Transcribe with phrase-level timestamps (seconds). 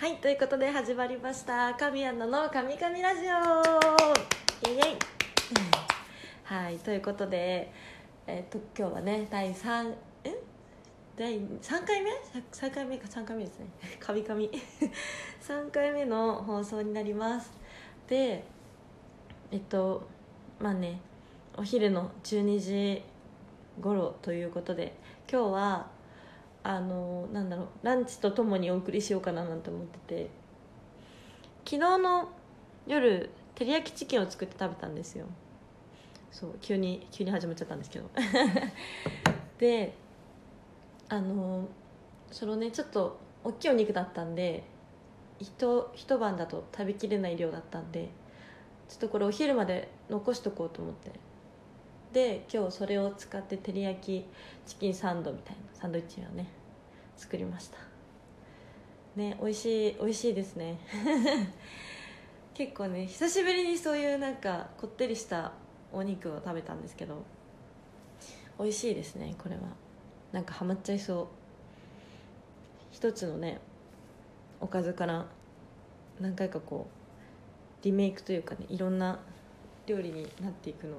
[0.00, 1.74] はいということで始まりました。
[1.74, 3.26] 神アナの「神々ラジオ」
[4.66, 4.96] イエイ
[6.42, 7.70] はいということで
[8.26, 9.94] えっ、と今日はね第3
[10.24, 10.34] え？
[11.18, 12.10] 第3回目
[12.50, 13.66] ?3 回目か3回目ですね。
[14.00, 14.40] 神々。
[15.42, 17.52] 3回目の放送になります。
[18.08, 18.42] で
[19.50, 20.08] えっと
[20.58, 20.98] まあね
[21.58, 23.02] お昼の12時
[23.82, 24.94] 頃ということで
[25.30, 25.99] 今日は
[26.62, 30.40] あのなんだろうランチとともにお送りしようかななんて思ってて。
[31.64, 32.28] 昨日の
[32.86, 35.26] 夜照り焼きチキンを作って食べたんですよ。
[36.32, 38.10] そう急に急に始まっちゃったんですけど。
[39.58, 39.94] で
[41.08, 41.68] あの
[42.30, 44.64] そのねちょっと大きいお肉だったんで
[45.38, 48.08] 一一晩だと食べきれない量だったんで
[48.88, 51.12] ちょっとこれお昼まで残しとこうと思って。
[52.12, 54.26] で今日それを使って照り焼き
[54.66, 56.48] チキンサンドみたいなサンドイッチをね
[57.16, 57.78] 作りました。
[59.16, 60.78] ね美味しい美味しいですね。
[62.54, 65.52] 結構ね久しぶりにそういうなんかこってりした
[65.92, 67.22] お肉を食べたんですけど
[68.58, 69.62] 美味しいですねこれは。
[70.32, 71.26] なんかハマっちゃいそう。
[72.90, 73.60] 一つのね
[74.60, 75.26] おかずから
[76.18, 79.20] 何回かこうリメイクというかねいろんな
[79.86, 80.96] 料理になっていくの。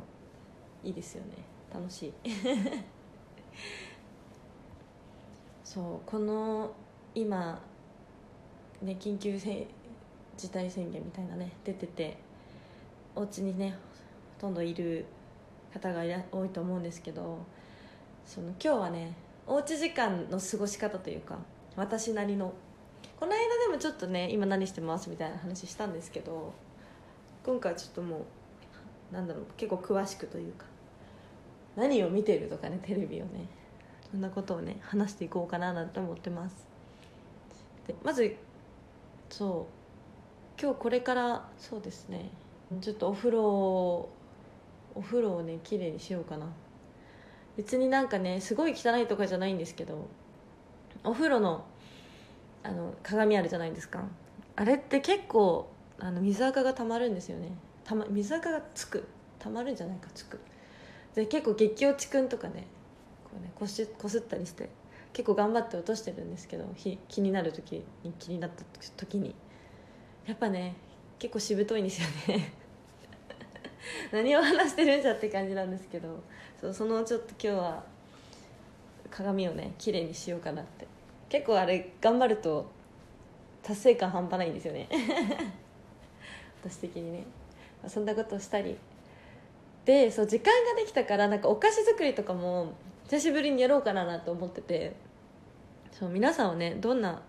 [0.83, 1.37] いいですよね。
[1.73, 2.13] 楽しい。
[5.63, 6.71] そうこの
[7.15, 7.61] 今
[8.81, 12.17] ね緊急事態宣言みたいなね出てて
[13.15, 13.75] お家にね
[14.35, 15.05] ほとんどいる
[15.73, 17.37] 方が多いと思うんですけど
[18.25, 19.13] その今日はね
[19.47, 21.37] おうち時間の過ごし方というか
[21.75, 22.53] 私なりの
[23.19, 26.53] この間でもちょっとね今何してますみたいな話したんですけど
[27.43, 28.25] 今回ちょっとも
[29.11, 30.65] うなんだろう結構詳しくというか
[31.75, 33.47] 何を見てるとかねテレビをね。
[34.11, 36.67] そんなことをね話していこうかななんて思ってます。
[37.87, 38.35] でまず
[39.29, 39.67] そ
[40.57, 40.61] う。
[40.61, 42.29] 今日これからそうですね。
[42.81, 44.09] ちょっとお風呂を
[44.95, 46.45] お風呂をね綺麗にしようかな。
[47.57, 50.07] 別になんかねすごい汚いとかじゃないんですけど
[51.03, 51.65] お風呂の
[52.63, 54.03] あの鏡あるじゃないですか。
[54.55, 57.47] あれって結構あの水垢がたまるんですよね。
[57.83, 59.07] た、ま、水垢がつく。
[59.39, 60.39] たまるんじゃないかつく。
[61.15, 62.67] で結構激落ちくんとかね
[63.25, 64.69] こうねこしこすったりして
[65.13, 68.63] 結構頑張って落としてるんですけどひ気になる時に気になった
[68.97, 69.35] 時に。
[70.25, 70.75] やっぱね
[71.17, 72.53] 結構しぶといんですよね。
[74.13, 76.19] 何を話してるんじゃって感じなんですけど
[76.59, 77.83] そうそのちょっと今日は
[79.09, 80.87] 鏡をね綺麗にしようかなって。
[81.29, 82.69] 結構あれ頑張ると
[83.63, 84.89] 達成感半端ないんですよね。
[86.63, 87.23] 私的にね。
[87.87, 88.77] そんなことをしたり
[89.85, 92.73] でそう時間ができたからなんかお菓子作りとかも
[93.05, 94.95] 久しぶりにやろうかなと思ってて。
[95.91, 97.21] そう皆さんはねどんな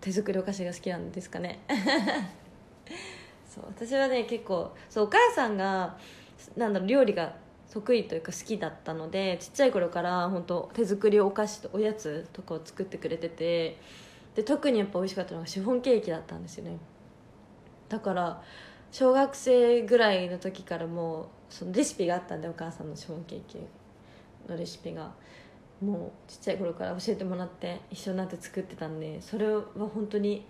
[0.00, 1.60] 手作りお菓子が好きなんですかね？
[3.48, 5.96] そう私はね結構そうお母さんが
[6.56, 7.34] なんだろう料理が
[7.70, 13.76] 得意というか好きだったのでちっちゃい頃から本当手作りお菓子とおやつとかを作ってくれてて
[14.34, 16.78] で特にやっぱ美味しかったのがシフォンケーキだったんですよね。
[17.88, 18.42] だから
[18.90, 23.58] 小学生ぐらいの時からもうそのレシピがあったんでお母さんのシフォンケーキ
[24.48, 25.12] のレシピが。
[25.80, 30.44] もうちっちゃい頃から教えてもらって一緒になって作ってたんでそれは本当に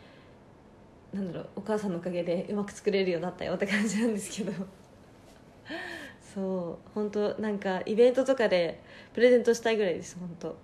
[1.13, 3.55] なんだろうお母さんのおかげでうまく作れるようになったよ。
[3.55, 4.53] って感じなんですけど。
[6.35, 8.81] そう本当なんかイベントとかで
[9.15, 10.57] プレゼントしたいぐらいです本当。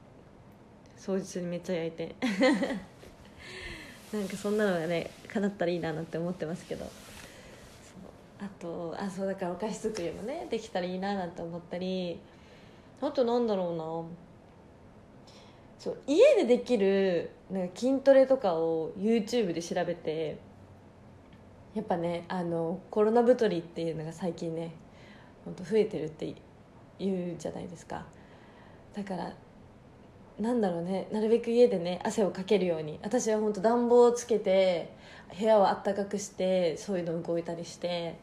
[1.05, 2.15] 当日にめっちゃ焼いて。
[4.13, 6.87] なんかそんなのがね叶ったらいいななんて思ってますけど。
[8.45, 12.21] あとあそうだからお菓子作りもねできたらいいななんて思ったり
[13.01, 14.25] あとなんだろうな。
[15.79, 20.39] そう家でできるなんか筋トレとかを YouTube で調べて
[21.75, 24.75] やっぱねあのコロナ太りっていうのが最近ね
[25.45, 26.35] 本当増えてるって
[26.99, 28.07] 言うじゃないですか。
[28.95, 29.33] だから
[30.39, 32.99] なんだろうねなるべく家でね汗をかけるように。
[33.03, 34.93] 私は本当暖房をつけて
[35.39, 38.19] 部屋をあったかくしてそういうの動いたりして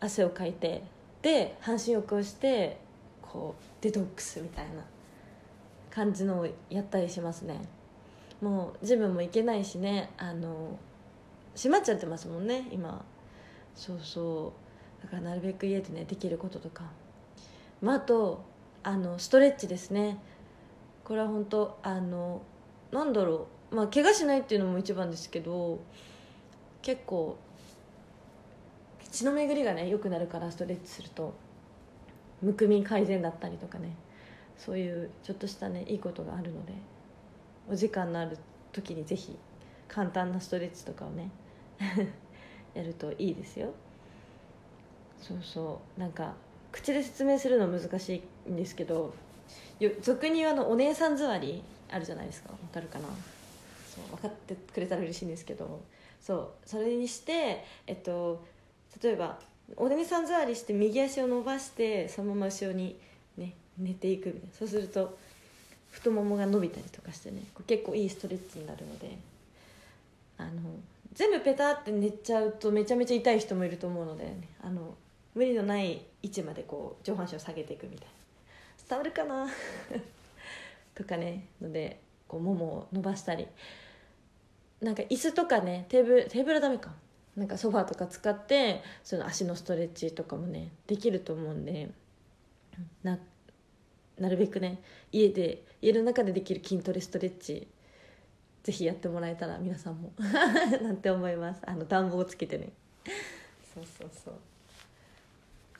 [0.00, 0.82] 汗をかいて
[1.22, 2.78] で半身浴をして
[3.20, 4.82] こうデトックスみたいな
[5.90, 7.60] 感じのをやったりしますね。
[8.40, 10.76] もうジムも行けないしねあの
[11.54, 13.04] 閉まっちゃってますもんね今。
[13.74, 15.04] そうそう。
[15.04, 16.84] だからなるべく家でねできることとか、
[17.80, 18.44] まあ、あと
[18.82, 20.18] あのストレッチですね。
[21.04, 22.42] これは本当あの
[22.90, 23.74] なんだろう。
[23.74, 25.80] まあ怪我しないっていうのも一番ですけど
[26.82, 27.38] 結構
[29.10, 31.34] 血の巡りがね良くなるからストレッチすると。
[32.42, 33.94] むくみ改善だったりとかね。
[34.58, 36.72] そういうちょっとしたねいいことがあるので
[37.68, 38.38] お時間のある
[38.72, 39.36] 時にぜひ
[39.88, 41.30] 簡単なストレッチとかをね
[42.74, 43.72] やるといいですよ。
[45.20, 46.00] そうそう。
[46.00, 46.34] なんか
[46.70, 49.14] 口で説明するの難しいんですけど
[50.00, 52.50] 俗に言うあのお姉さん座りあるじゃないですか。
[52.50, 53.06] わかるかな？
[53.94, 55.80] そう分かってくれたら嬉しいんですけど。
[56.20, 56.34] そ
[56.64, 58.44] うそれにしてえっと
[59.02, 59.38] 例えば
[59.76, 62.96] お姉さん座りして右足を伸ばしてそのまま後ろに
[63.36, 64.46] ね寝ていくみたいな。
[64.58, 65.18] そうすると
[65.90, 67.42] 太ももが伸びたりとかしてね。
[67.54, 69.16] こ結構いいストレッチになるので。
[70.38, 70.50] あの
[71.12, 74.94] 全部ペタって寝ちゃうとめちゃめちゃ痛い人もいると思うので、ね、あの
[75.34, 78.12] 無理のない位置までこう上半身を下げていくみたいな。
[78.92, 79.46] 伝わるかな？
[80.94, 83.48] とかねのでこうももを伸ばしたり。
[84.82, 86.94] なんか椅子とかねテーブルテーブルダメか。
[87.34, 91.90] なんかソファーとか使ってその足のストレッチとかもねできると思うんで。
[93.02, 93.18] な
[94.18, 97.68] なるべくね家で家の中でできる筋トレストレッチ
[98.62, 100.12] ぜひやってもらえたら皆さんも。
[100.82, 101.62] なんて思います。
[101.64, 102.72] あの暖房をつけてね。
[103.74, 104.34] そうそうそう。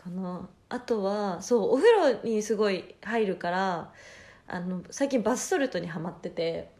[0.03, 0.49] かな。
[0.69, 3.93] あとはそうお風呂にすごい入るから
[4.49, 6.71] あの最近バスソルトにはまってて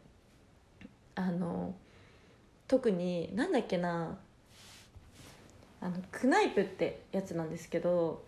[1.15, 1.75] あの
[2.67, 4.17] 特になんだっけな
[5.79, 8.23] あのクナイプってやつなんですけど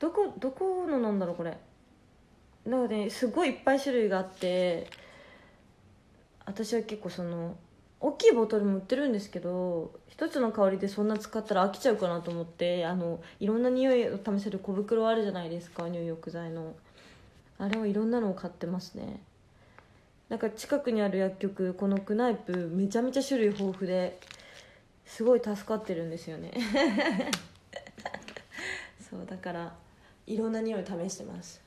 [0.00, 1.56] どこどこのなんだろうこれ。
[2.66, 4.88] なのですごいいっぱい種類があって
[6.46, 7.56] 私は結構その
[8.04, 16.74] 大きいボトルも売ってるんですけど一つの香りでそんな使ったら飽きちゃうかなと思ってあのいろんな匂いを試せる小袋あるじゃないですか入浴剤の。
[17.56, 19.22] あれはいろんなのを買ってますね。
[20.28, 24.18] なんか近くにある薬局このクナイプめちゃめちゃ種類豊富で
[25.06, 26.52] すごい助かってるんですよね。
[29.08, 29.74] そうだから
[30.26, 31.62] いろんな匂い試してます。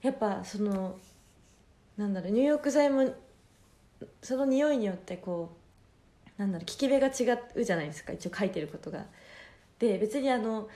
[0.00, 0.98] やっぱその
[1.98, 3.14] なんだろう入浴剤も
[4.22, 5.56] その匂いによってこ
[6.38, 9.06] うなんだろう効き目が違うじゃないですか一応書いてることが。
[9.78, 10.68] で別にあの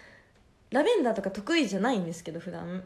[0.71, 2.85] ラベンダーとか得意じゃないんですけど普段。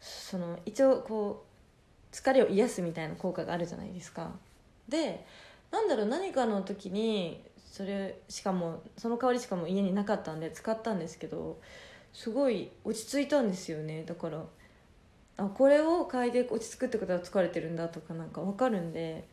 [0.00, 1.44] その一応こ
[2.12, 4.32] う疲れを癒すみたいな効果があるじゃないですか。
[4.88, 5.24] で
[5.70, 11.60] なんだろう何かの時にそれしかもその香りしかも家になかったんで使ったんですけど
[12.12, 14.04] すごい落ち着いたんですよね。
[14.04, 14.44] だから
[15.36, 19.24] あこれを嗅いで落ち着くってことは疲れてるんだとかなんか分かるんで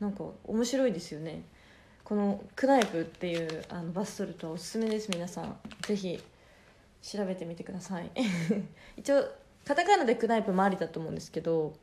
[0.00, 1.42] なんか面白いですよね。
[2.04, 5.10] このクナイプっていうあのバスソルトはおすすめです。
[5.10, 6.22] 皆さんぜひ
[7.02, 8.10] 調べてみてください。
[8.96, 9.22] 一応
[9.64, 11.74] カタカナでクナイプもありだと思うんですけど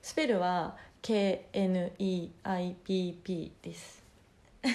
[0.00, 4.02] スペルは KNEIPP です。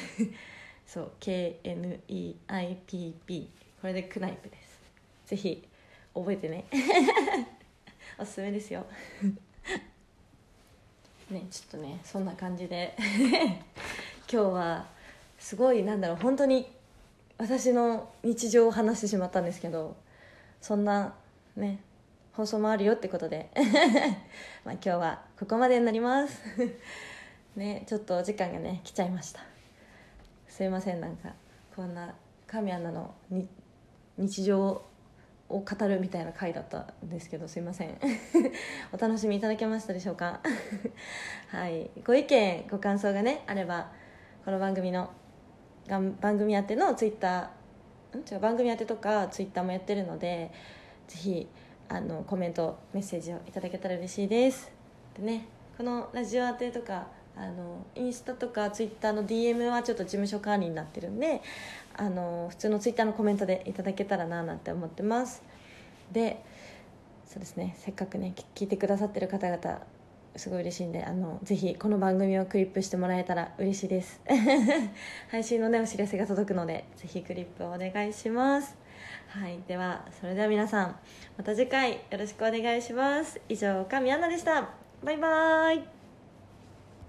[0.85, 3.47] そう KNEIPP
[3.81, 4.79] これでクナイプです。
[5.25, 5.67] ぜひ
[6.13, 6.65] 覚えてね。
[8.19, 8.85] おすすめですよ。
[11.29, 12.95] ねちょっとねそんな感じで。
[14.31, 14.85] 今日は
[15.37, 16.71] すごいなんだろう本当に
[17.37, 19.95] 私の日常を話してしまったんですけど
[20.61, 21.13] そんな
[21.55, 21.79] ね
[22.33, 23.49] 放送もあるよってことで。
[24.65, 26.41] まあ今日はここまでになります。
[27.55, 29.41] ねちょっとお時間がね来ちゃいました。
[30.47, 31.33] すいませんなんか
[31.75, 32.13] こんな
[32.47, 33.13] 神アナの
[34.17, 34.85] 日常を
[35.47, 37.97] を語るみたいな回だったんですけどすいません。
[38.91, 40.39] お楽しみいただけましたでしょうか？
[41.49, 41.89] はい。
[42.03, 43.91] ご意見ご感想がねあれば
[44.43, 45.09] この番組の
[45.87, 48.21] 番組宛てのツイッターん？
[48.33, 50.51] 違う番組宛てとかツイッターもやってるので
[51.07, 51.47] ぜひ
[51.89, 54.71] あのコメントメッセージをいただけたら嬉しいです。
[55.15, 55.45] でね
[55.77, 61.41] このラジオ宛てとかあのインスタとかツイッターの DM はちょっと事務所管理になってるんで
[61.95, 65.43] あの普通のツイッターのコメントでいただけたらななんて思ってます。
[66.11, 66.41] で
[67.25, 67.75] そうですね。
[67.79, 69.81] せっかくね聞いてくださってる方々
[70.35, 74.21] すごい嬉しいんであのぜひこの番組をクリップしてもらえたら嬉しいです。
[75.31, 78.75] 配信のねお知らせが届くのでぜひクリップをお願いします。
[79.27, 79.59] はい。
[79.67, 80.99] ではそれでは皆さん
[81.37, 83.39] また次回よろしくお願いします。
[83.49, 84.69] 以上神アナでした。
[85.03, 85.94] バイバーイ。